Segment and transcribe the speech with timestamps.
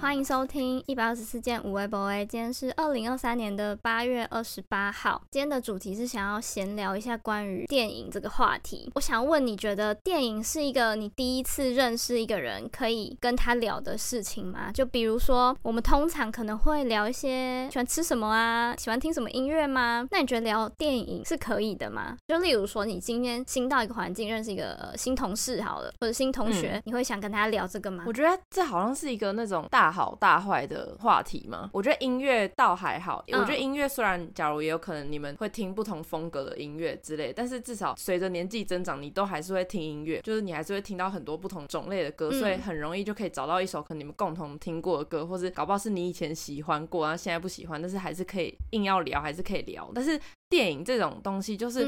[0.00, 2.24] 欢迎收听一百二十四件无微博 A。
[2.24, 5.20] 今天是二零二三年的八月二十八号。
[5.30, 8.90] 今天的主题是想要闲聊一下关于电影这个话题。
[8.94, 14.72] 我想问，你觉得电影是一个你第一次认识一个人可以跟他聊的事情吗？
[14.72, 20.08] 就比如说，我们通常可能会聊一些喜欢吃什么啊，喜欢听什么音乐吗？
[20.10, 22.16] 那你觉得聊电影是可以的吗？
[22.26, 28.04] 就例如说，你今天新到一个环境，认识一个新同事好了，或者新同学，嗯、你会想跟他聊这个吗？
[28.06, 29.89] 我觉得这好像是一个那种大。
[29.90, 31.70] 好大坏的话题吗？
[31.72, 33.24] 我觉得音乐倒还好。
[33.28, 49.90] 我觉得音乐虽然，假如也有可能你们会听不同风格的音乐之类，但是至少随着年纪增长，你都还是会听音乐，就是你还是会听到很多不同种类的歌，所以很容易就可以找到一首可能你们共同听过的歌，或是搞不好是你以前喜欢过，然后现在不喜欢，但是还是可以硬要聊，还是可以聊。
[49.94, 50.18] 但是
[50.50, 51.84] 电影这种东西，就是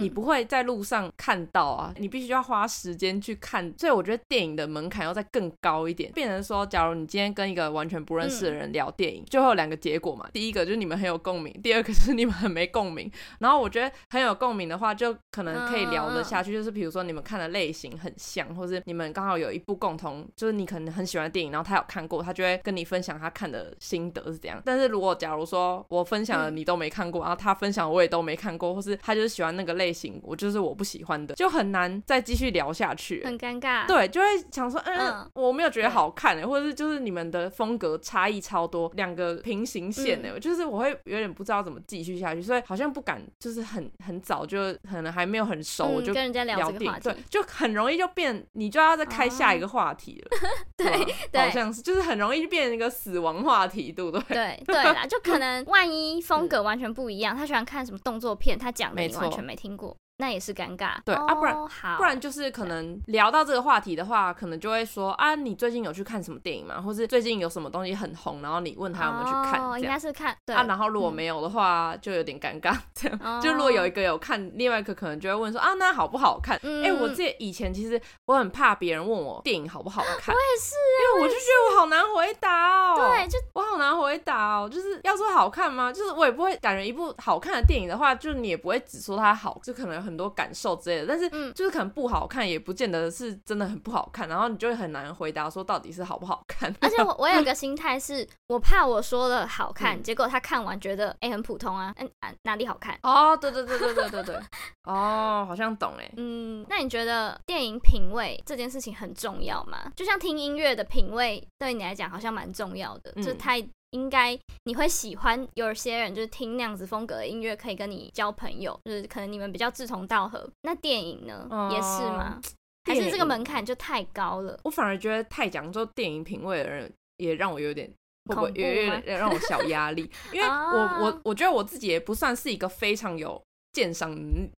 [0.00, 10.26] 你不会在路上看到啊，你必须要花时间去看，所以我觉得电影的门槛要再更高一点，变成说，假如你今天跟一个完全不认识的人聊电影，就会有两个结果嘛。
[10.32, 13.10] 第一个就是你们很有共鸣，第二个是你们很没共鸣。
[13.38, 24.58] 然后我觉得很有共鸣的话，就可能可以聊得下去，就是比如说你们看的类型很像，或是你们刚好有一部共同，就是你可能很喜欢的电影，然后他有看过，他就会跟你分享他看的心得是怎样。
[24.64, 33.86] 但是如果假如说我分享了你都没看过，然后他分享我也都没看过，或是他就是喜欢那个类型，我就是我不喜欢的，就很难再继续聊下去，很尴尬。
[33.86, 35.30] 对，就会想说，嗯，嗯。
[35.34, 50.38] 我没有觉得好看，或者是就是你们的风格差异超多，两个平行线呢，就是我会有点不知道怎么继续下去，所以好像不敢，就是很很早就可能还没有很熟，我就跟人家聊这个话题，对，就很容易就变，你就要再开下一个话题了，
[50.76, 54.22] 对，好像是，就是很容易就变成一个死亡话题，对不对？
[54.28, 59.96] 对对啦， 就可能万一风格完全不一样，他喜欢看什么动作片，他讲的你完全没听过。
[60.18, 61.54] 那也是尴尬，对、oh, 啊，不然
[61.98, 66.80] 不然就是可能聊到这个话题的话，可能就会说啊，你最近有去看什么电影吗？
[66.80, 70.64] 或是最近有什么东西很红，然后你问他有没有去看，oh, 应该是看对啊。
[70.64, 72.74] 然后如果没有的话，嗯、就有点尴尬。
[72.94, 73.42] 这样，oh.
[73.42, 76.56] 就如果有一个有看，另外一个可能就会问说啊，那好不好看？
[76.56, 82.96] 哎、嗯欸，我这以前其实我很怕别人问我电影好不好看，我也是，因为我就觉得我好难回答哦。
[82.96, 85.92] 对，就我好难回答哦，就是要说好看吗？
[85.92, 91.06] 就是我也不会感觉一部好看的电影的话，就是你也不会只说它好，就可能有很多感受之类的。
[91.06, 96.74] 但是，就是可能不好看，也不见得是真的很不好看，然后你就会很难回答说到底是好不好看。
[96.80, 102.98] 而且我 我有个心态是，我怕我说了好看，结果他看完觉得哎很普通啊，嗯啊哪里好看？
[103.02, 104.36] 哦，对对对对对对对，
[104.84, 106.10] 哦，好像懂哎。
[106.16, 109.90] 嗯，那你觉得电影品味这件事情很重要吗？
[109.96, 113.66] 就像听音乐的品味对你来讲好像蛮重要的，就太。
[113.96, 120.46] 应该你会喜欢有些人就是听那样子风格的音乐，可以跟你交朋友，就是可能你们比较志同道合。
[120.62, 122.38] 那电影呢，呃、也是吗？
[122.84, 124.60] 还是这个门槛就太高了？
[124.64, 127.90] 我反而觉得太讲究电影品味的人，也让我有点
[128.26, 133.42] 会不会有点让我小压力，因为我我我觉得我自己也不算是一个非常有。
[133.76, 134.10] 鉴赏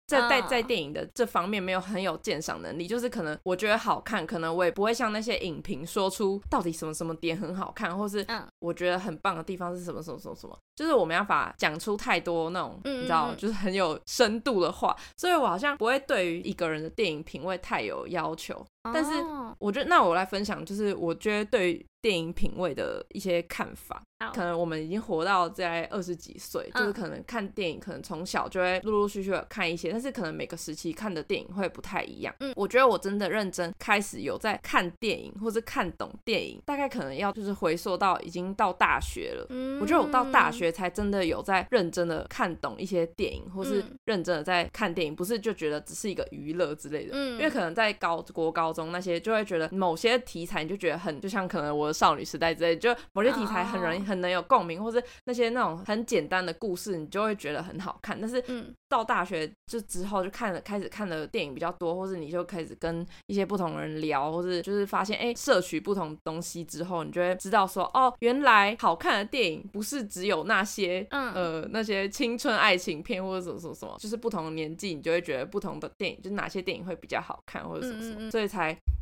[0.06, 8.24] 在在在电影的这方面没有很有鉴赏能力，就是可能我觉得好看，可能我也不会像那些影评说出到底什么什么点很好看，或是
[8.60, 18.64] 我觉得很棒的地方是什么什么什么什么，就是我没办法讲出太多那种你知道，就是很有深度的话，所以我好像不会对于一个人的电影品味太有要求。
[18.84, 19.12] 但是
[19.60, 24.02] 我觉得，那我来分享，就是我觉得对电影品味的一些看法。
[24.34, 32.34] 可能我们已经活到在二十几岁，就是可能看电影，可能从小就会陆陆续续的看一些，但是可能每个时期看的电影会不太一样。
[32.40, 39.46] 嗯，我觉得我真的认真开始有在看电影，或是看懂电影，大概可能要就是回溯到已经到大学了。
[39.52, 47.12] 嗯，我觉得我到大学才真的有在认真的看懂一些电影，或是认真的在看电影，不是就觉得只是一个娱乐之类的。
[47.14, 58.16] 嗯，因为可能在高国高中那些就会觉得某些题材你就觉得很，就像可能我的少女时代之类，就某些题材很容易很能有共鸣，或是那些那种很简单的故事，你就会觉得很好看。
[58.22, 58.44] 但是
[58.88, 78.57] 到大学就之后就看了，开始看的电影比较多，或是你就开始跟一些不同人聊，或是就是发现哎，摄取不同东西之后，你就会知道说哦，原来好看的电影不是只有那些呃那些青春爱情片或者什么什么什么，就是不同的年纪你就会觉得不同的电影，就是哪些电影会比较好看或者什么什么，所以才。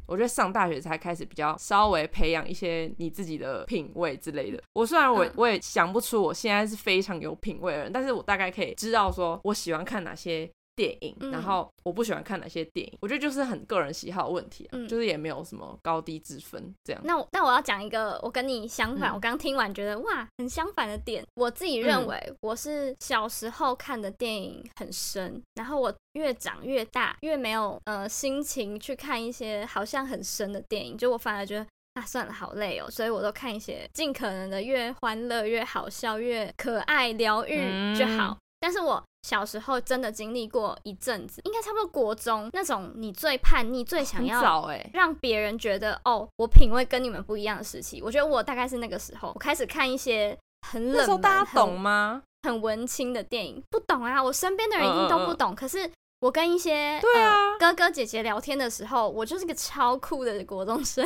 [0.07, 4.61] 我觉得上大学才开始比较稍微培养一些你自己的品味之类的。
[4.73, 12.97] 我虽然我我也想不出我现在是非常有品味的人，但是我大概可以知道说我喜欢看哪些电影，然后我不喜欢看哪些电影。
[13.01, 17.01] 我觉得就是很个人喜好问题啊，就是也没有什么高低之分这样。
[17.05, 21.23] 那我那我要讲一个我跟你相反，我刚听完觉得哇很相反的点。
[21.35, 25.93] 我自己认为我是小时候看的电影很深，然后我。
[26.15, 38.29] 越长越大，越没有呃心情去看一些好像很深的电影，就我反而觉得啊，算了，好累哦，所以我都看一些尽可能的越欢乐、越好笑、越可爱、疗愈就好。
[38.29, 47.99] 嗯、但是我小时候真的经历过一阵子，应该差不多国中那种，你最叛逆、最想要让别人觉得哦，我品味跟你们不一样的时期。
[48.03, 50.37] 我觉得我大概是那个时候，我开始看一些
[50.67, 52.21] 很冷门、那时候大家懂吗？
[52.43, 55.51] 很，很文青的电影，不懂啊，我身边的人一定都不懂。
[55.51, 55.91] 嗯嗯嗯，可是。
[56.21, 61.05] 我跟一些对啊、呃、哥哥姐姐聊天的时候，我就是个超酷的国中生。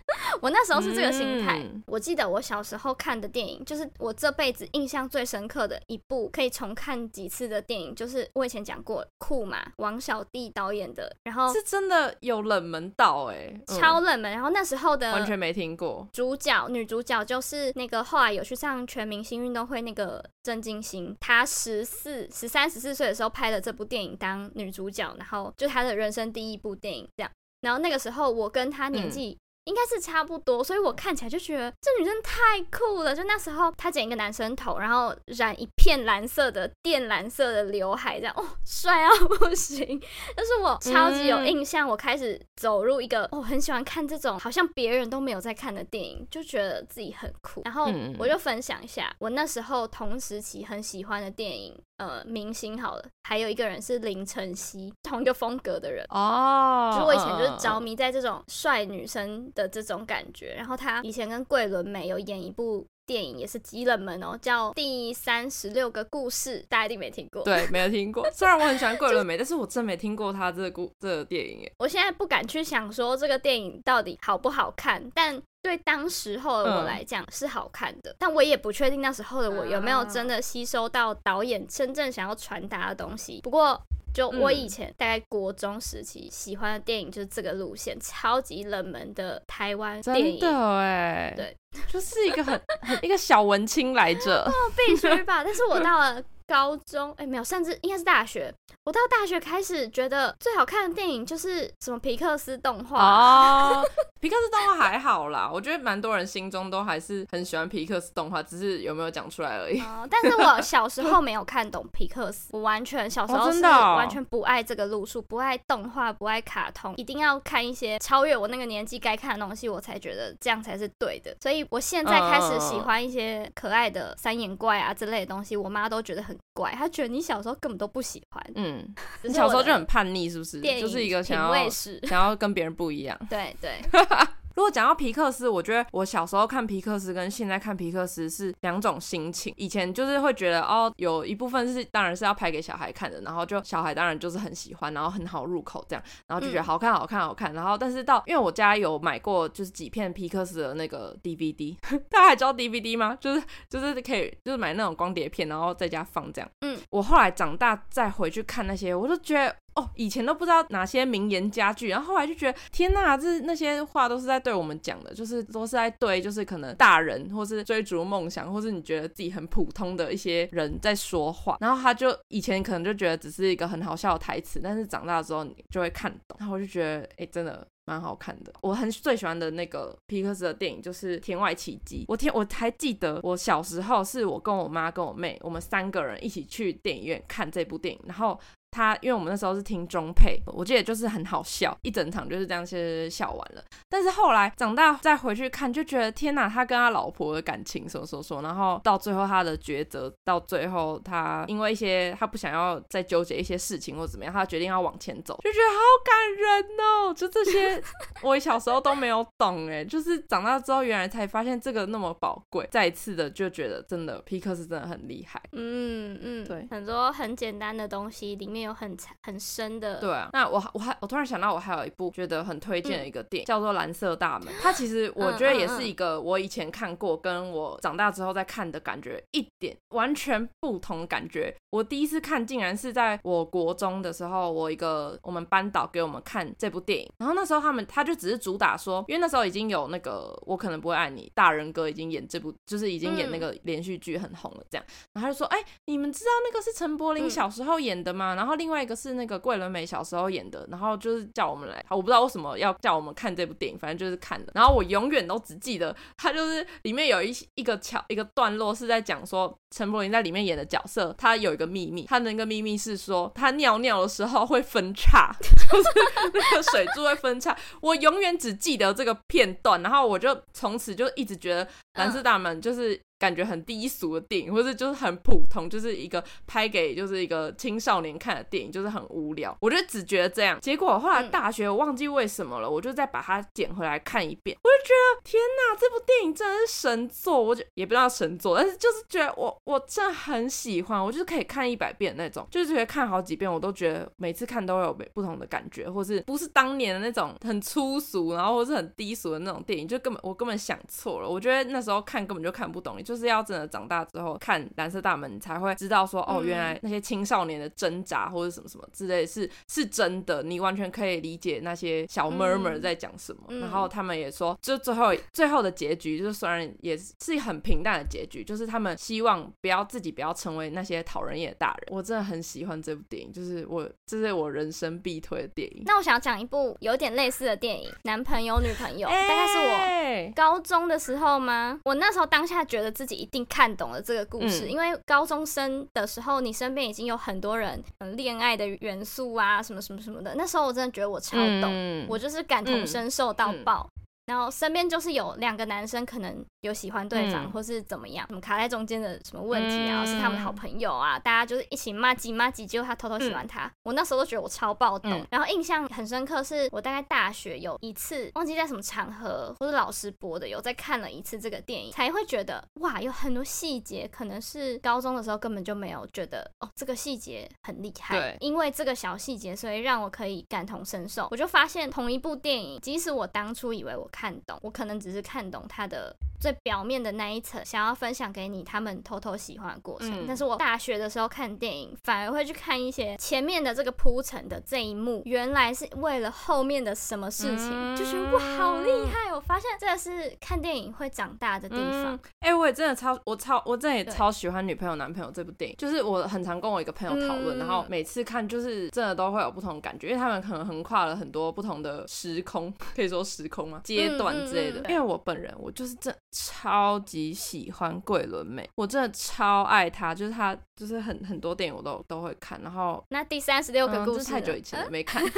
[0.40, 1.58] 我那时候是这个心态。
[1.58, 11.14] 嗯、我记得我小时候看的电影，就是我这辈子印象最深刻的一部，可以重看几次的电影，就是我以前讲过酷嘛，王小弟导演的。
[11.24, 14.32] 然后是真的有冷门到哎、欸，超冷门。
[14.32, 16.08] 然后那时候的完全没听过。
[16.12, 27.30] 主角女主角就是那个后来有去上全明星运动会那个郑金星，她十四、十三、十四岁的时候拍的这部电影当女主角，然后就她的人生第一部电影这样。
[27.60, 29.38] 然后那个时候我跟她年纪、嗯。
[29.64, 33.14] 应该是差不多，所以我看起来就觉得这女生太酷了。
[33.14, 40.00] 就那时候，她剪一个男生头，然后染一片蓝色的靛蓝色的刘海，这样哦，帅到 不行。
[40.34, 47.62] 但是我超级有印象，我开始走入一个我、很喜欢看这种好像别人都没有在看的电影，就觉得自己很酷。
[47.64, 47.88] 然后
[48.18, 51.80] 我就分享一下我那时候同时期很喜欢的电影。
[52.02, 56.90] 呃，明星好了，还有一个人是林晨曦，同一个风格的人哦。
[56.92, 60.54] Oh, 就我以前就是着迷在这种帅女生的这种感觉。
[60.56, 67.42] 然后他以前跟桂纶镁有演一部电影，也是极冷门哦，叫《第三十六个故事》，大家一定没听过。
[67.42, 68.28] 对， 没有听过。
[68.32, 71.70] 虽然我很喜欢桂纶镁，但是我真没听过他这个故这个电影。
[71.78, 75.42] 我现在不敢去想说这个电影到底好不好看，但。
[75.64, 83.40] 对当时候的我来讲是好看的，嗯、但我也不确定那时候的我有没有真的吸收到导演真正想要传达的东西。
[83.44, 83.80] 不过，
[84.14, 90.40] 就我以前大概国中时期喜欢的电影就是这个路线，超级冷门的台湾电影。
[90.40, 91.56] 真的哎，对，
[91.88, 95.42] 就是一个很很一个小文青来着，哦，必须吧。
[95.44, 96.22] 但是我到了。
[96.44, 98.52] 高中哎，没有，甚至应该是大学。
[98.84, 103.84] 我到大学开始觉得最好看的电影就是什么皮克斯动画哦，
[104.20, 109.80] 皮克斯动画还好啦，我觉得蛮多人心中都还是很喜欢皮克斯动画，只是有没有讲出来而已。
[109.80, 121.36] 哦，但是我 小时候没有看懂皮克斯，我完全小时候是完全不爱这个路数，不爱动画，不爱卡通，一定要看一些超越我那个年纪该看的东西，我才觉得这样才是对的。
[121.40, 126.36] 所以我现在开始喜欢一些可爱的三眼怪啊之类的东西，我妈都觉得很。
[126.54, 130.60] 怪，她觉得你小时候根本都不喜欢，嗯，你小时候就很叛逆，是不是？
[130.60, 133.80] 就是一个想要想要跟别人不一样，对 对。
[134.54, 139.52] 如果讲到皮克斯，我觉得我小时候看皮克斯跟现在看皮克斯是两种心情。
[139.56, 147.52] 以前就是会觉得哦，有一部分是当然是要拍给小孩看的，然后就小孩当然就是很喜欢，然后很好入口这样，然后就觉得好看好看好看。
[147.54, 151.76] 然后但是到因为我家有买过就是几片皮克斯的那个 DVD，
[152.10, 153.16] 大家还知道 DVD 吗？
[153.20, 156.50] 就是就是可以就是买那种光碟片，然后在家放这样。
[156.60, 159.54] 嗯，我后来长大再回去看那些，我就觉得。
[159.74, 171.56] 哦，以前都不知道哪些名言佳句，然后后来就觉得天呐，这那些话都是在对我们讲的，就是都是在对，就是可能大人或是追逐梦想，或是你觉得自己很普通的一些人在说话。
[171.60, 176.36] 然后他就以前可能就觉得只是一个很好笑的台词，但是长大之后你就会看懂。
[176.38, 178.52] 然后我就觉得，哎，真的蛮好看的。
[178.60, 182.00] 我很最喜欢的那个皮克斯的电影就是《天外奇迹》。
[182.08, 188.38] 我天，我还记得我小时候是我跟我妈跟我妹，我们三个人一起去电影院看这部电影，然后。
[188.72, 193.62] 他因为我们那时候是听中配，我记得就是很好笑，一整场就是这样子笑完了。
[193.90, 207.12] 但是后来长大再回去看，就觉得天哪，他跟他老婆的感情什么什么什么，然后到最后他的抉择，到最后他因为一些他不想要再纠结一些事情或怎么样，他决定要往前走，就觉得好感人哦。
[207.14, 207.82] 就这些
[208.24, 212.66] 我小时候都没有懂哎，就是长大之后原来才发现这个那么宝贵。
[212.70, 215.38] 再一次的就觉得真的皮克斯真的很厉害。
[215.52, 218.61] 嗯嗯，对，很多很简单的东西里面。
[218.62, 220.30] 有很很深的，对啊。
[220.32, 224.48] 那我我还我突然想到，我还有一部觉得很推荐的一个电影，嗯、叫做《蓝色大门》。
[224.62, 231.54] 它其实我觉得也是一个我以前看过，跟我长大之后再看的感觉一点完全不同感觉。
[231.70, 248.34] 我第一次看竟然是在我国中的时候，我一个我们班导给我们看这部电影，然后那时候他们他就只是主打说，因为那时候已经有那个我可能不会爱你，大人哥已经演这部，就是已经演那个连续剧很红了这样，然后他就说，哎、欸，你们知道那个是陈柏霖小时候演的吗？
[248.34, 254.52] 然后后另外一个是那个桂纶镁小时候演的，然后就是叫我们来，我不知道为什么要叫我们看这部电影，反正就是看的。
[254.54, 265.88] 然后我永远都只记得他就是里面有一一个桥一个段落是在讲说陈柏霖在里面演的角色，他有一个秘密，他那个秘密是说他尿尿的时候会分叉， 就是
[266.34, 267.56] 那个水柱会分叉。
[267.80, 273.00] 我永远只记得这个片段，然后我就从此就一直觉得蓝色大门就是。
[273.22, 279.56] 感觉很低俗的电影，或者就是很普通，就是一个拍给就是一个青少年看的电影，就是很无聊。
[279.60, 280.58] 我就只觉得这样。
[280.60, 287.40] 结果后来大学我忘记为什么了，我就再把它捡回来看一遍，我就觉得天哪，这部电影真的是神作。
[287.40, 301.28] 我就也不知道神作，但是就是觉得我我真的很喜欢，我就是可以看一百遍那种，就是觉得看好几遍我都觉得每次看都会有不同的感觉，或是不是当年的那种很粗俗，然后或是很低俗的那种电影，就根本我根本想错了。
[301.28, 313.42] 我觉得那时候看根本就看不懂，就是要真的长大之后看蓝色大门，你才会知道说哦，原来那些青少年的挣扎或者什么什么之类是是真的，你完全可以理解那些小 murmur 在讲什么。
[313.48, 321.88] 嗯、然后他们也说，就最后最后的结局，就是虽然也是很平淡的结局，就是他们希望不要自己不要成为那些讨人厌的大人。
[321.90, 325.82] 我真的很喜欢这部电影，就是我这是我人生必推的电影。
[325.86, 331.80] 那我想讲一部有点类似的电影，《男朋友女朋友》，欸、大概是我高中的时候吗？
[331.84, 333.42] 我那时候当下觉得自己一定。
[333.52, 340.34] 看懂了这个故事，嗯、因为高中生的时候，你身边已经有很多人，嗯，恋爱的元素啊，什么什么什么的。
[340.36, 343.86] 那时候我真的觉得我超懂，嗯、我就是感同身受到爆。
[344.26, 353.66] 然后身边就是有两个男生，可能有喜欢对方，嗯、或是怎么样，什么卡在中间的什么问题啊，嗯、是他们的好朋友啊，大家就是一起骂几骂几，结果他偷偷喜欢他。
[353.66, 368.16] 嗯、我那时候都觉得我超暴动，嗯、然后印象很深刻，是我大概大学有一次忘记在什么场合或者老师播的，有再看了一次这个电影，才会觉得哇，有很多细节可能是高中的时候根本就没有觉得哦，这个细节很厉害。
[368.16, 371.26] 对，因为这个小细节，所以让我可以感同身受。
[371.32, 380.10] 我就发现同一部电影，即使我当初以为我看懂，我可能只是看懂他的最表面的那一层，想要分享给你他们偷偷喜欢的过程。
[380.12, 389.32] 嗯、但是我大学的时候看电影，反而会去看一些前面的这个铺陈的这一幕，原来是为了后面的什么事情，嗯、就觉得哇，好厉害！
[389.34, 392.14] 我发现这是看电影会长大的地方。
[392.40, 395.76] 哎、嗯欸，我也真的超，我超，我真的也超喜欢《女朋友男朋友》这部电影。
[395.78, 403.80] 就是我很常跟我一个朋友讨论，嗯、然后每次看就是真的都会有不同感觉，因为他们可能横跨了很多不同的时空，可以说时空吗？
[403.84, 404.80] 阶段之类的。
[404.80, 412.60] 嗯嗯嗯因为我本人，我就是真超级喜欢桂纶镁，我真的超爱她，就是她，就是很很多电影我都都会看。
[412.62, 415.22] 然后那第三十六个故事、嗯、太久以前了，没看。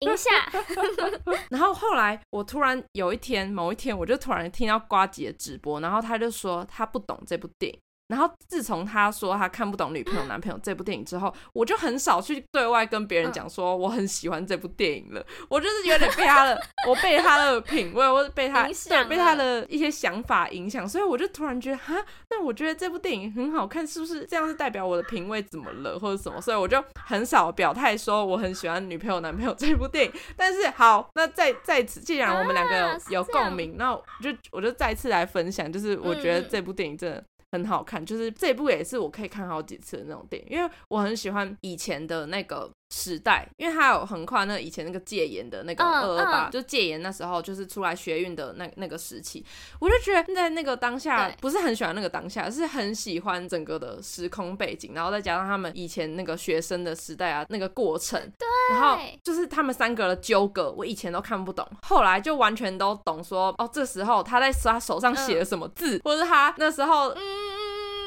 [0.00, 0.30] 赢下。
[1.50, 7.78] 然后后来我突然有一天，某一天，我就突然听到瓜姐的直播，然后他就说他不懂这部电影。
[8.12, 15.24] 然后自从他说他看不懂女朋友男朋友这部电影之后，我就很少去对外跟别人讲说我很喜欢这部电影了。
[15.48, 21.94] 我就是有点被他的，我被他的品味，或者被他对被他的一些想法影响，所以我就突然觉得哈，
[22.28, 26.38] 那我觉得这部电影很好看，是不是这样是代表我的品味怎么了，或者什么？
[26.38, 30.12] 所以我就很少表态说我很喜欢女朋友男朋友这部电影。
[30.36, 37.24] 但是好，那在在此，既然我们两个有、啊、有共鸣，那我就我就再次来分享，就是我觉得这部电影真的。
[37.52, 49.42] 很好看，就是这部也是我可以看好几次的那种电影，因为我很喜欢以前的那个时代，因为他有横跨那以前那个戒严的那个二二八，就戒严那时候就是出来学运的那那个时期，
[49.80, 67.51] 我就觉得在那个当下不是很喜欢那个当下，是很喜欢整个的时空背景，然后再加上他们以前那个学生的时代啊那个过程，对，然后就是他们三个的纠葛，我以前都看不懂，后来就完全都懂说，说哦这时候他在他手上写了什么字，或者他那时候嗯。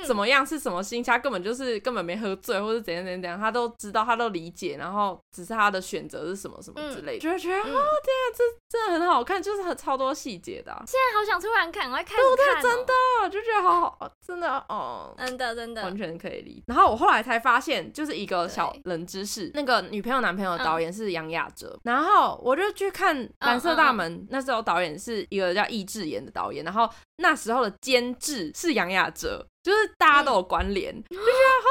[0.06, 1.12] 怎么样是什么心情？
[1.12, 10.84] 他根本就是根本没喝醉，或者怎样怎样怎样，他都知道，他都理解，然后只是他的选择是什么什么之类的，就会、嗯、觉得哦，天啊，这真的很好看，就是很超多细节的、啊。
[10.88, 16.64] 现在好想突然看，我要开始看、喔，对，真的就觉得好好，真的哦，真的真的完全可以理解。
[16.68, 29.46] 然后我后来才发现，就是一个小冷知识，那个女朋友男朋友的导演是杨雅哲，嗯、然后我就去看《蓝色大门》，嗯嗯、那时候导演是一个叫易智言的导演，然后那时候的监制是杨雅喆。
[29.66, 31.66] 就是大家都有关联，嗯、就觉得啊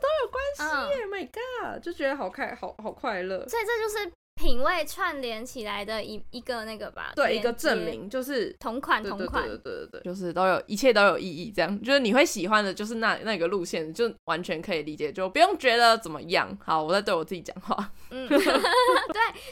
[0.00, 0.62] 都有关系
[0.96, 3.48] 耶、嗯、，My God，就觉得好快，好好快乐。
[3.48, 16.56] 所以这就是品味串联起来的一一个那个吧，对，一个证明，就是同款同款，对对对对，就是都有一切都有意义，这样就是你会喜欢的，就是那那个路线，就完全可以理解，就不用觉得怎么样。
[16.64, 18.38] 好，我在对我自己讲话，嗯， 对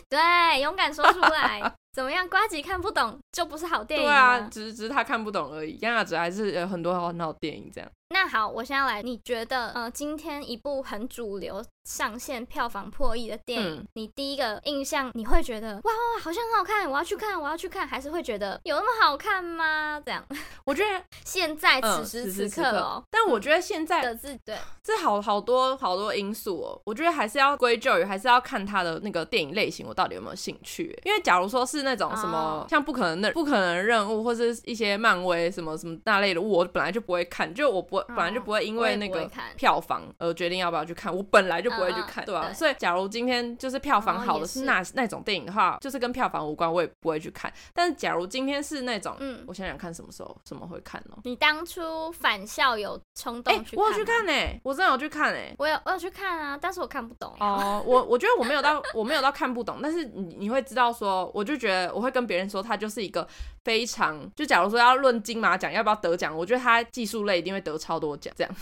[0.09, 1.75] 对，勇敢说出来。
[1.95, 2.29] 怎么样？
[2.29, 4.07] 瓜吉看不懂就不是好电影？
[4.07, 5.79] 对啊，只是只是他看不懂而已。
[5.81, 7.89] 杨亚子还是有很多很好电影这样。
[8.11, 20.01] 那好，我现在来，你觉得呃，今天一部很主流上线票房破亿的电影，嗯、你第一个印象你会觉得哇哇好像很好看，我要去看，我要去看，还是会觉得有那么好看吗？
[20.05, 20.25] 这样？
[20.65, 26.81] 我觉得 现在此时此刻哦，嗯、但我觉得现在的字对，这好好多好多因素哦。
[26.85, 30.97] 我觉得还是要归咎于，还是要看他的那个电影类型，我到底有没有兴趣？
[31.05, 32.39] 因为假如说是那种什么。
[32.39, 42.53] 哦像不可能的不可能任务，或是一些漫威什么什么那类的，我本来就不会看，就我不本来就不会因为那个票房而决定要不要去看，我本来就不会去看，对吧？
[42.53, 47.53] 所以假如今天就是票房好的是那那种电影的话，就是跟票房无关，我也不会去看。
[47.75, 51.19] 但是假如今天是那种，嗯，我想想看什么时候什么会看哦？
[51.25, 53.85] 你当初返校有冲动去看？
[53.85, 57.83] 我有去看呢，我真的有去看呢，我有我有去看啊，但是我看不懂哦。
[57.87, 62.65] 我我觉得我没有到我没有到看不懂，但是你你会知道说，我就觉得我会跟别人说。
[62.65, 63.29] 他就是一个
[63.63, 68.57] 非常，就假如说要论金马奖要不要得奖，我觉得他技术类一定会得超多奖，这样，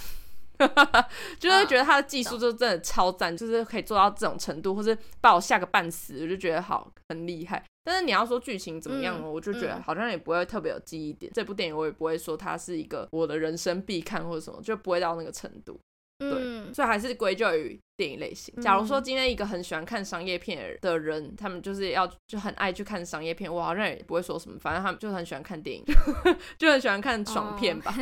[1.39, 7.63] 就会觉得他的技术就真的超赞，就是可以做到这种程度，或是把我吓个半死，我就觉得好很厉害。
[7.85, 11.31] 但是你要说剧情怎么样，我就觉得好像也不会特别有记忆点。
[11.33, 15.79] 这部电影我也不会说它是一个我的人生必看或者什么，就不会到那个程度。
[16.31, 18.55] 对，嗯、所以还是归咎于电影类型。
[18.61, 25.85] 假如说今天一个很喜欢看商业片的人，嗯、他们就是要就很爱去看商业片，我好像也不会说什么，反正他们就很喜欢看电影，
[26.59, 27.95] 就很喜欢看爽片吧。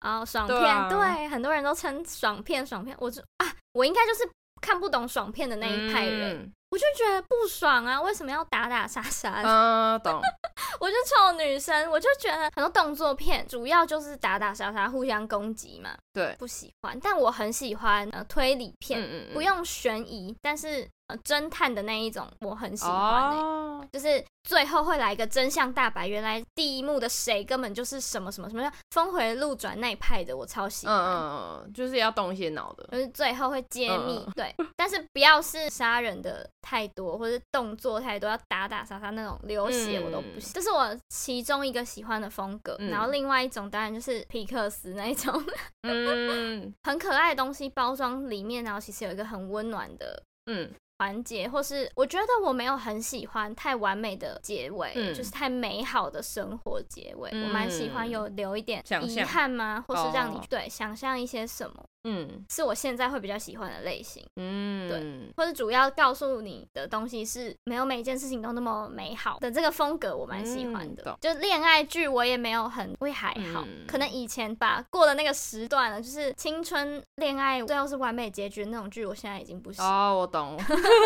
[0.00, 4.28] 哦，爽 片，对，很多人都称爽片，爽片，我就啊，我应该就是
[4.60, 6.36] 看不懂爽片的那一派人。
[6.36, 8.00] 嗯我就觉得不爽啊！
[8.00, 9.42] 为什么要打打杀杀？
[9.44, 10.22] 嗯，懂。
[10.78, 15.90] 我就臭女生，我就觉得很多动作片主要就是打打杀杀、互相攻击嘛。
[16.12, 16.96] 对，不喜欢。
[17.02, 20.88] 但我很喜欢呃推理片，嗯嗯嗯，不用悬疑，但是。
[21.18, 23.84] 侦探的那一种我很喜欢、欸，oh.
[23.92, 30.96] 就是最后会来一个真相大白，原来第一幕的谁根本就是什么什么什么峰回路转那一派的，我超喜欢。
[30.96, 34.54] 嗯嗯，就是要动一些脑的，就是最后会揭秘，嗯、 对。
[34.76, 40.50] 但是不要是杀人的太多，或者动作太多，要打打杀杀那种流血我都不行。
[40.50, 42.76] 嗯、这是我其中一个喜欢的风格。
[42.78, 45.44] 嗯、然后另外一种当然就是皮克斯那一种，
[45.82, 50.70] 嗯， 很可爱的东西包装里面，然后其实有一个很温暖的，嗯。
[51.00, 57.30] 环节，或是我觉得我没有很喜欢太完美的结尾，嗯、就是太美好的生活结尾。
[57.32, 59.82] 嗯、我蛮喜欢有留一点遗憾吗？
[59.88, 61.82] 或是让你、哦、对想象一些什么。
[62.04, 64.24] 嗯，是我现在会比较喜欢的类型。
[64.36, 71.02] 嗯，对，或者主要告诉你的东西是没有每一件事情都那么美好的这个风格，我蛮喜欢的。
[71.06, 79.90] 嗯、就恋爱剧，我也没有很会还好，嗯、可能以前吧过了那个时段了，就是青春恋爱最后是完美结局那种剧，我现在已经不喜欢。
[79.90, 80.58] 哦，我懂，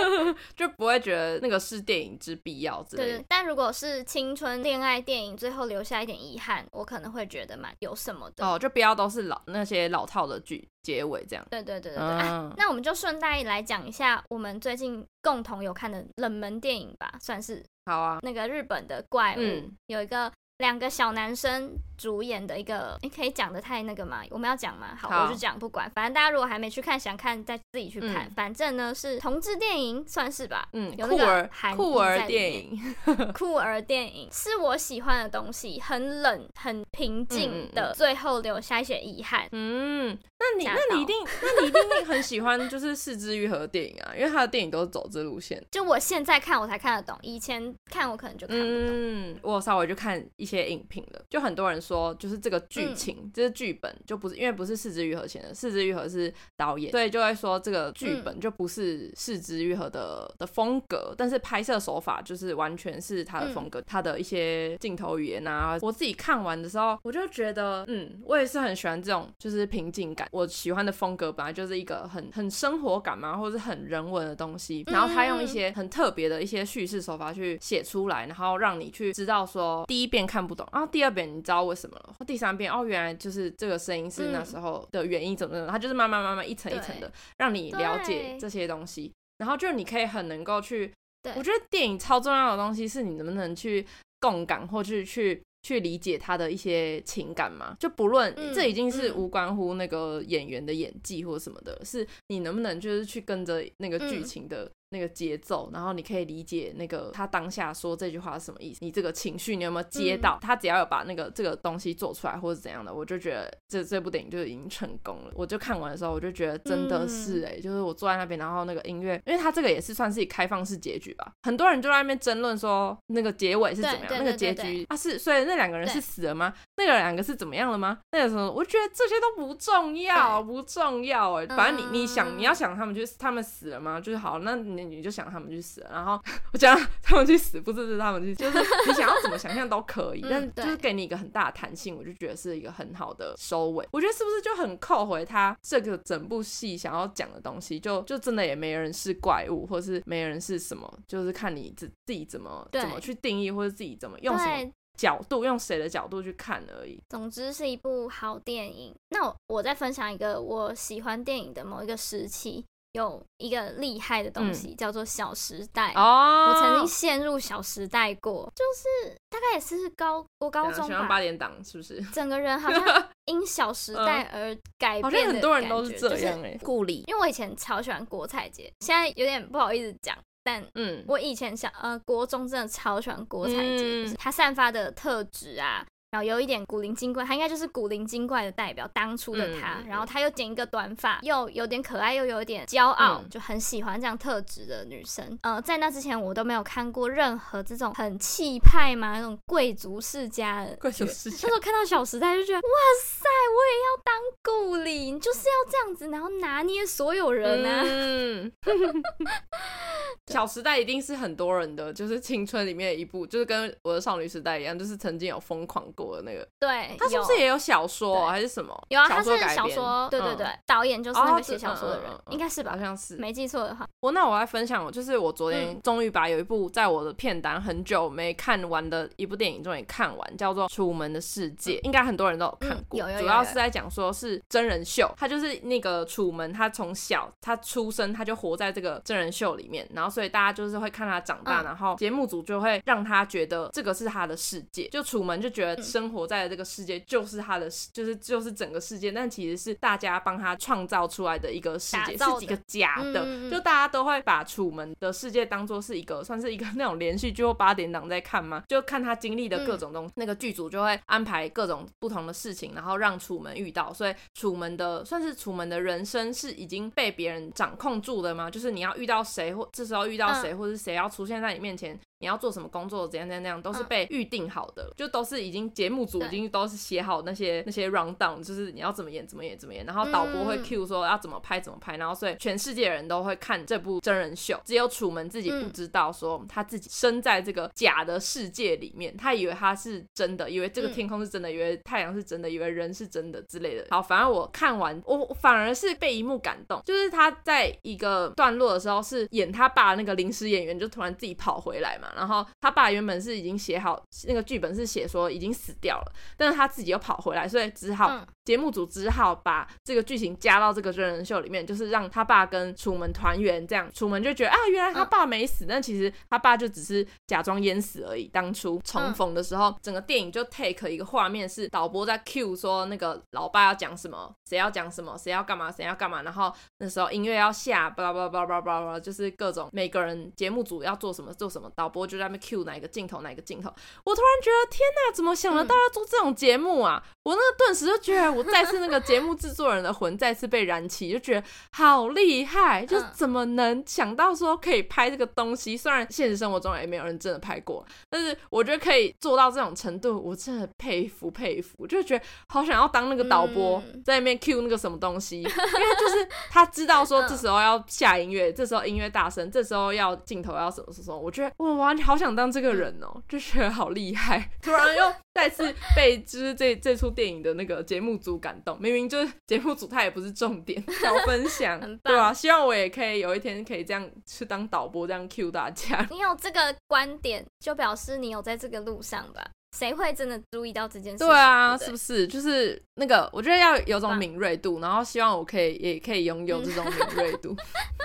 [0.55, 3.19] 就不会觉得那个是电影之必要之类的。
[3.19, 8.47] 对，但如果是青春恋爱电影，最后留下一点遗憾，我可能会觉得蛮有什么的。
[8.47, 10.69] 哦，就不要都是老那些老套的剧。
[10.85, 18.21] 结尾这样，对对对对对，那我们就顺带来讲一下我们最近共同有看的冷门电影吧，算是好啊。
[18.23, 20.31] 那个日本的怪物、嗯、有一个。
[20.59, 24.23] 两个小男生主演的一个，你可以讲的太那个吗？
[24.31, 24.97] 我们要讲吗？
[25.01, 28.27] 好，好我就讲，不管，反正大家如果还没去看，想看再自己去看。
[28.27, 30.69] 嗯、反正呢是同志电影，算是吧。
[30.73, 32.95] 嗯，有那个韩酷儿电影，
[33.35, 39.49] 酷儿电影是我喜欢的东西，很冷，很平静的，嗯、最后留下一些遗憾。
[39.53, 45.63] 嗯，那你那你一定 那你一定很喜欢就是是枝裕和电影啊，因为他的电影都是走这路线。
[45.71, 48.89] 就我现在看我才看得懂，以前看我可能就看不懂。
[48.91, 50.25] 嗯，我稍微就看。
[50.37, 80.25] 一些影评了，就很多人说，就是这个剧情，嗯、就是剧本就不是，因为不是四肢愈合写的，四肢愈合是导演，所以就会说这个剧本就不是四肢愈合的的风格，但是拍摄手法就是完全是他的风格，嗯、他的一些镜头语言啊，我自己看完的时候，我就觉得，嗯，我也是很喜欢这种就是平静感，我喜欢的风格本来就是一个很很生活感嘛，或者是很人文的东西，然后他用一些很特别的一些叙事手法去写出来，然后让你去知道说第一遍。
[80.25, 90.93] 看不懂，然后第二遍你知道为什么了，第三遍哦，原来就是这个声音是那时候的原因，怎么怎么，它就是慢慢慢慢一层一层的让你了解这些东西，然后就你可以很能够去，
[91.35, 93.85] 我觉得电影超重要的东西是你能不能去
[94.21, 104.71] 共感或去去去理解他的一些情感嘛，就不论这已经是无关乎那个演员的演技或什么的，是你能不能就是去跟着那个剧情的。
[104.95, 110.39] 那个节奏，然后你可以理解那个他当下说这句话是什么意思，你这个情绪你有没有接到？
[110.41, 115.33] 嗯、他只要有把那个这个东西做出来或者怎样的，我就觉得这这部电影就已经成功了。
[115.35, 126.55] 我就看完的时候，我就觉得真的是哎、欸，嗯、就是我坐在那边，然后那个音乐，因为他这个也是算是以开放式结局吧，很多人就在那边争论说那个结尾是怎么样，那个结局啊是，所以那两个人是死了吗？
[126.77, 127.99] 那个两个是怎么样了吗？
[128.13, 134.01] 那个时候我觉得这些都不重要，不重要哎、欸，反正你你想你要想他们就是他们死了吗？
[134.01, 136.21] 就是好，那你你就想他们去死了，然后
[136.53, 143.87] 我讲他们去死，不是是他们去，就是你想要怎么想象都可以，嗯、但就是给你一个很大的弹性，我就觉得是一个很好的收尾。
[143.93, 147.79] 我觉得是不是就很扣回他这个整部戏想要讲的东西？
[147.79, 157.01] 就就真的也没人是怪物，或是没人是什么，就是看你自自己怎么怎么去定义，或者自己怎么用什么角度，用谁的角度去看而已。
[157.09, 158.95] 总之是一部好电影。
[159.11, 162.65] 那我我再分享一个我喜欢电影的某一个时期。
[162.95, 172.01] 有一个厉害的东西、嗯、叫做《小时代》哦，我曾经陷入《小时代》过，就是大概也是高我高中吧，八点档是不是？
[172.13, 176.57] 整个人好像因《小时代 》而改变、嗯，好像很多人都是这样哎。
[176.63, 185.85] 顾里，因为我以前超喜欢郭采洁，现在有点不好意思讲，但嗯，我以前小呃国中真的超喜欢郭采洁，嗯、就是她散发的特质啊。
[186.15, 189.81] 然后有一点古灵精怪，他应该就是古灵精怪的代表，当初的他。
[189.81, 195.37] 嗯、然后他又剪一个短发，又有点可爱，又有点骄傲，嗯、就很喜欢这样特质的女生。
[195.43, 200.77] 呃，在那之前我都没有看过任何这种很气派嘛，那种贵族世家的。
[200.77, 201.39] 贵族世家。
[201.43, 202.63] 那时候看到《小时代》就觉得，哇
[203.03, 207.83] 塞，我也要当顾里，你就是要这样子，然后拿捏所有人啊。
[207.85, 208.53] 嗯
[210.29, 216.47] 小时代一定是很多人的，就是青春里面的一部，就是跟我的少女时代一样，就是曾经有疯狂过的那个。
[216.59, 218.75] 对，他是不是也有小说还是什么？
[218.89, 222.73] 有啊，他是小说，对对对，导演就是那个写小说的人，应该是吧？
[222.73, 223.87] 好像是，没记错的话。
[224.01, 232.99] 我那我来分享，就是我昨天终于把有一部在我的片单很久没看完的一部电影终于看完，叫做《楚门的世界》，应该很多人都有看过。
[232.99, 233.21] 有有有。
[233.21, 240.15] 主要是在讲说是真人秀，他就是那个楚门，他从小他出生他就活在这个真人秀里面，然后。
[240.15, 244.87] 所以大家就是会看他长大，嗯、然后节目组就会让他觉得这个是他的世界。
[244.91, 253.23] 就楚门就觉得生活在这个世界就是他的，就是就是整个世界，但其实是大家帮他创造出来的一个世界，是几个假的。
[253.25, 260.11] 嗯、就大家都会把楚门的世界当做是一个，算是一个那种连续剧或八点档在看嘛，就看他经历的各种东西。
[260.11, 263.93] 嗯、那个剧组就会安排各种不同的事情，然后让楚门遇到。
[263.93, 268.51] 所以楚门的算是楚门的人生是已经被别人掌控住的吗？
[268.51, 270.05] 就是你要遇到谁或这时候。
[270.05, 293.87] 遇到谁，或者谁要出现在你面前，你要做什么工作，怎样怎样怎样，都是被预定好的，就都是已经节目组已经都是写好那些那些 rundown，就是你要怎么演怎么演怎么演，然后导播会 cue 说要怎么拍怎么拍，然后所以全世界人都会看这部真人秀，只有楚门自己不知道说他自己身在这个假的世界里面，他以为他是真的，以为这个天空是真的，以为太阳是真的，以为人是真的之类的。
[293.91, 299.85] 好，反而我看完，我反而是被一幕感动，就是他在一个段落的时候是演他爸。
[299.97, 318.29] 那个临时演员就突然自己跑回来嘛，然后他爸原本是已经写好那个剧本，是写说已经死掉了，但是他自己又跑回来，所以只好节目组只好把这个剧情加到这个真人秀里面，就是让他爸跟楚门团圆，这样楚门就觉得啊，原来他爸没死，但其实他爸就只是假装淹死而已。
[318.29, 333.71] 当初重逢的时候，整个电影就 take 一个画面是导播在 cue 说那个老爸要讲什么，谁要讲什么，谁要干嘛，谁要干嘛，然后那时候音乐要下，巴拉巴拉巴拉巴拉，就是各种每个人节目组要做什么做什么，导播就在那边 cue 哪一个镜头哪一个镜头。
[334.05, 337.03] 我突然觉得天哪，怎么想得到要做这种节目啊？
[337.25, 345.77] 我那个顿时就觉得我再次那个节目制作人的魂再次被燃起，就觉得好厉害，就怎么能想到说可以拍这个东西？
[345.77, 351.87] 虽然现实生活中也没有人真的拍过，但是我觉得可以做到这种程度，我真的佩服佩服。
[351.87, 360.15] 就觉得好想要当那个导播，在那边 cue 那个什么东西，因为就是他知道说 这时候要下音乐，这时候音乐大声，这时候要。
[360.25, 364.51] 镜头要什么什么，我觉得哇哇，你好想当这个人哦，就觉得好厉害。
[364.63, 376.07] 突然又再次被就是这这出电影的那个节目组感动，明明就是节目组，他也不是重点， 小分享，对啊，希望我也可以有一天可以这样去当导播，这样 cue 大家。
[376.11, 379.45] 你有这个观点，就表示你有在这个路上吧？
[379.77, 381.19] 谁会真的注意到这件事？
[381.19, 382.29] 对啊，对对是不是？
[382.29, 387.57] 就是那个，我觉得要有种敏锐度，然后希望我可以也可以拥有这种敏锐度。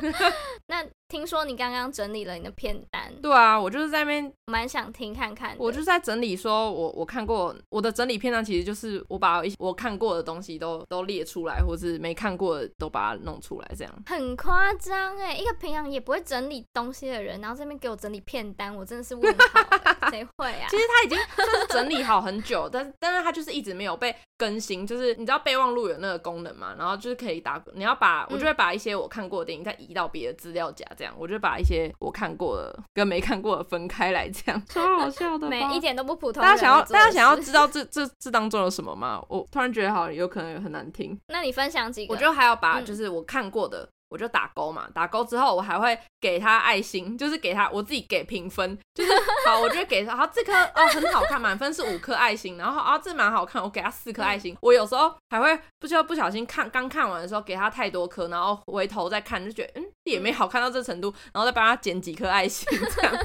[0.66, 5.56] 那听说你刚刚整理了你的片单，对啊，我就是在那边蛮想听看看。
[5.58, 14.04] 我就是在整理，说我我看过我的整理片段，其实就是我把一些我看过的东西都都列出来，或是没看过的都把它弄出来，这样。
[14.06, 20.68] 很夸张哎，一个平常也不会整理东西的人，然后这边给我整理片单，我真的是问号， 谁会啊？
[20.70, 36.44] 其实他已经就是整理好很久， 但是但是他就是一直没有被更新，就是你知道备忘录有那个功能嘛，然后就是可以打，你要把我就会把一些我看过的电影再移到别的资料夹，这样我就把一些我看过的跟没看过的分开来，这样 超好笑的，没一点都不普通。
[36.44, 39.24] 大家想要大家想要知道这这这当中有什么吗？
[39.30, 41.18] 我突然觉得好像有可能很难听。
[41.30, 42.14] 那你分享几个？
[42.14, 43.88] 我就还要把就是我看过的。
[44.10, 49.12] 嗯我就打勾嘛，打勾之后我还会给他爱心，就是给他我自己给评分，就是
[49.46, 54.58] 好，我就给他，好，这颗哦很好看，满分是五颗爱心，然后啊这蛮好看，我给他四颗爱心。
[54.62, 63.16] 我有时候还会不需要不小心看刚看完的时候给他太多颗，然后回头再看就觉得嗯也没好看到这程度，然后再帮他减几颗爱心这样。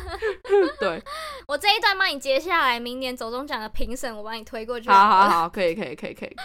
[0.79, 1.03] 对，
[1.49, 4.90] 我这一段帮你接下来，明年走中奖的评审我帮你推过去。
[4.90, 6.37] 好好好，可以可以可以可以。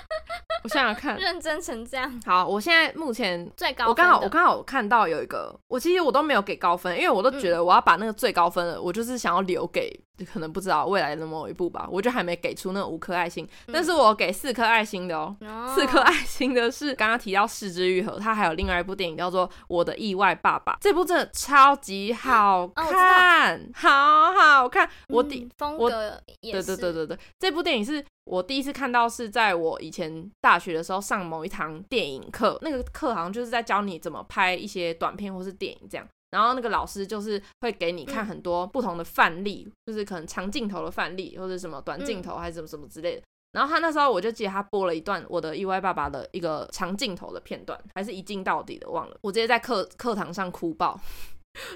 [0.63, 2.21] 我想想看，认真成这样。
[2.25, 9.97] 好，我现在目前最高，我刚好我刚好看到有一个，我其实我都没有给高分，因为我都觉得我要把那个最高分的，我就是想要留给
[10.33, 15.35] 可能不知道未来的某一部吧，我就还没给出那五颗爱心，但是我给四颗爱心的哦，
[15.73, 28.03] 四颗爱心的是刚刚提到四之愈合》，它还有另外一部电影叫做《我的意外爸爸》，这部真的超级好看，好好看，我第风格也是，对对对对对，这部电影是。
[28.29, 36.07] 我第一次看到是在我以前大学的时候上某一堂电影课，那个课好像就是在教你怎么拍一些短片或是电影这样。
[36.29, 43.23] 然后那个老师就是会给你看很多不同的范例，嗯、就是可能长镜头的范例或者什么短镜头还是什么什么之类的。
[43.51, 49.17] 然后他那时候我就记得他播了一段我的意外爸爸的一个长镜头的片段，还是一镜到底的忘了。
[49.21, 50.99] 我直接在课课堂上哭爆。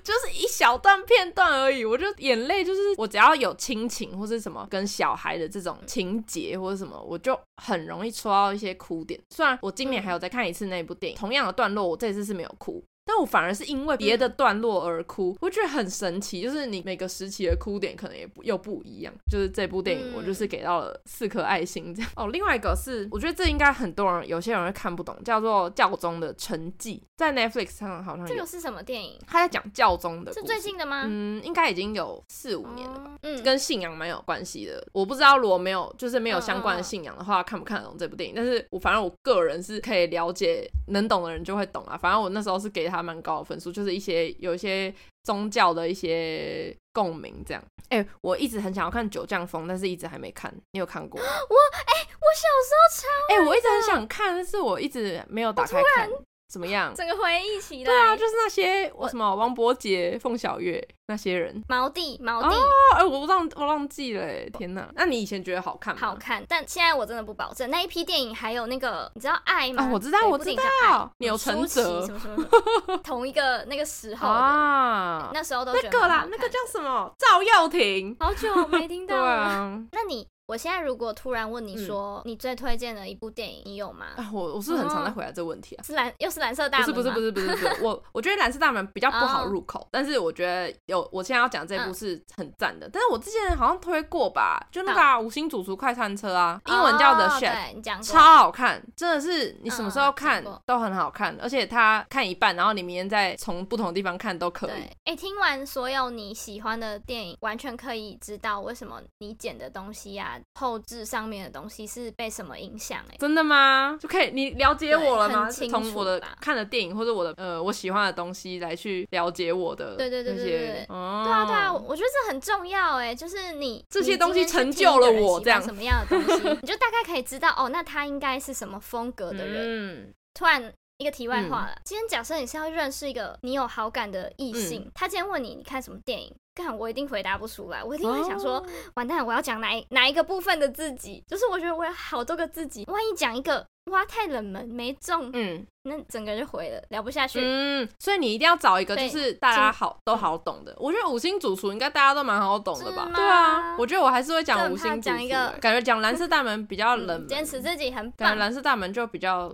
[0.04, 9.20] 就是一小段片段而已，我就眼泪就是我只要有亲情或是什么跟小孩的这种情节或者什么，我就很容易戳到一些哭点。
[9.30, 12.84] 虽然我今年还有再看一次那部电影，同样的段落，我这次是没有哭。
[13.06, 16.42] 但我反而是因为别的段落而哭，我觉得很神奇。
[16.42, 19.14] 就是你每个时期的哭点可能也不又不一样。
[19.32, 22.12] 就是这部电影，我就是给到了四颗爱心这样。
[22.16, 28.26] 哦，另外一个是，我觉得这应该很多人有些人会看不懂，叫做《教宗的沉寂》，在 Netflix 上好像。
[28.26, 29.20] 这个是什么电影？
[29.28, 30.34] 他在讲教宗的。
[30.34, 31.04] 是最近的吗？
[31.06, 33.12] 嗯，应该已经有四五年了吧。
[33.22, 34.86] 嗯，跟信仰蛮有关系的。
[34.94, 38.36] 我不知道如果没有就是没有相关的信仰的话，看不看得懂这部电影？
[38.36, 41.98] 但是我反正我个人是可以了解，能懂的人就会懂啊。
[41.98, 43.72] 反正我那时候是给他蛮高的分数。
[43.72, 47.64] 就是一些有一些宗教的一些共鸣，这样。
[47.90, 50.54] 哎、欸，我一直很想要看《九降风》，但是一直还没看。
[50.72, 51.20] 你有看过？
[51.20, 53.08] 我哎、欸，我小时候超。
[53.30, 56.10] 哎、欸，我一直很想看，但是我一直没有打开看。
[56.48, 56.94] 怎么样？
[56.96, 57.86] 整个回忆起来。
[57.86, 61.64] 对啊，就是那些我什么王伯杰、凤小岳那些人。
[61.68, 62.56] 毛弟，毛弟。
[62.56, 62.62] 哦，
[62.96, 64.88] 哎，我忘我忘记了，天哪！
[64.94, 66.00] 那你以前觉得好看吗？
[66.02, 67.70] 好看，但现在我真的不保证。
[67.70, 69.90] 那一批电影还有那个，你知道爱吗？
[69.92, 71.12] 我知道，我知道。
[71.18, 77.12] 钮承泽什么什么， 同一个那个时候啊，那时候都那个啦，那个叫什么？
[77.18, 78.16] 赵又廷。
[78.20, 80.28] 好久没听 到啊， 那你。
[80.46, 84.08] 我现在如果突然问你说，你最推荐的一部电影，你有吗？
[84.18, 85.84] 啊，我我是很常在回答这个问题啊。
[85.84, 86.88] 是蓝，又是蓝色大门？
[86.88, 92.90] 不是不是不是不是不是，我我觉得蓝色大门比较不好入口，但是我觉得有，我现在要讲这部是很赞的。
[92.92, 104.90] 但是我之前好像推过吧，就那个五星主厨快餐车啊，英文叫 The Chef，超好看，真的是你什么时候看都很好看，而且它看一半，然后你明天再从不同的地方看都可以。
[105.06, 110.33] 哎，听完所有你喜欢的电影，完全可以知道为什么你剪的东西呀。
[110.56, 113.00] 后置上面的东西是被什么影响？
[113.12, 113.98] 哎，真的吗？
[114.02, 115.50] 就可以你了解我了吗？
[115.50, 129.64] 从我的看的电影或者我的呃我喜欢的东西来去了解我的对对对对对，哦、对啊对啊，我觉得这很重要哎，就是你这些东西成就了我这样什么样的东西， 你就大概可以知道哦，那他应该是什么风格的人。
[129.66, 136.34] 嗯，突然一个题外话了，嗯、今天假设你是要认识一个你有好感的异性，嗯、他今天问你你看什么电影？
[136.56, 141.24] 干，我一定回答不出来，我一定会想说，哦、完蛋，我要讲哪一哪一个部分的自己？
[141.28, 143.66] 就是我觉得我有好多个自己，万一讲一个。
[143.92, 147.42] 哇，太冷门，没中，嗯，那整个就毁了，聊不下去。
[147.44, 150.74] 嗯，所以你一定要找一个就是大家好都好懂的。
[150.80, 153.12] 我觉得五星主厨应该大家都蛮好懂的吧？
[153.14, 155.28] 对啊，我觉得我还是会讲五星主厨。
[155.60, 158.30] 感觉讲蓝色大门比较 冷门，坚持自己很棒。
[158.30, 159.54] 感觉蓝色大门就比较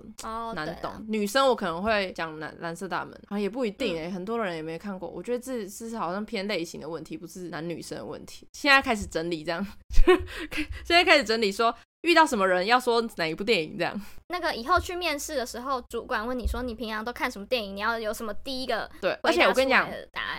[0.54, 0.92] 难懂。
[1.08, 5.10] 女生我可能会讲蓝蓝色大门，啊，也不一定诶，很多人也没看过。
[5.10, 8.48] 我觉得这是好像偏类型的问题，不是男女生的问题。
[8.54, 9.66] 现在开始整理这样，
[10.84, 11.74] 现在开始整理说。
[12.04, 13.94] 遇到什么人要说哪一部电影这样。
[14.30, 19.86] 那个以后去面试的时候，主管问你说你平常都看什么电影，你要有什么第一个对，而且我跟你讲，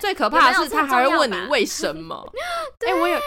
[0.01, 2.27] 最可怕的是他还会问你为什么。
[2.81, 3.21] 对，我有。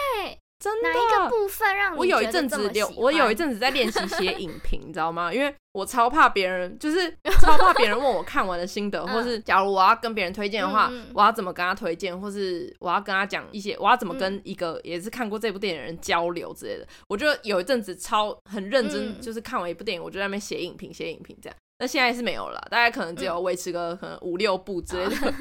[0.64, 0.88] 真的？
[0.88, 5.30] 哪一个部分让你我有一阵子有，我有一阵子在练习写 影评，你知道吗？
[5.30, 16.88] 因为我超怕别人， 就是超怕别人问我看完的心得， 或是假如我要跟别人推荐的话，嗯、我要怎么跟他推荐，或是我要跟他讲一些，我要怎么跟一个也是看过这部电影的人交流之类的。
[17.08, 21.56] 我就有一阵子超很认真，就是看完一部电影，我就在那边写影评，写影评这样。
[21.78, 25.34] 那现在是没有了，大概可能只有维持个可能五六部之类的。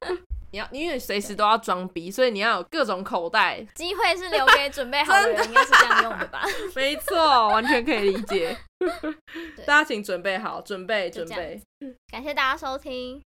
[0.00, 0.18] 嗯
[0.52, 3.64] 你要，因为随时都要装逼，所以你要有各种口袋。
[3.74, 6.42] 机会是留给准备好的人， 的应该是这样用的吧？
[6.74, 8.56] 没错，完全可以理解。
[9.66, 11.60] 大家请准备好，准备准备。
[12.10, 13.22] 感谢大家收听。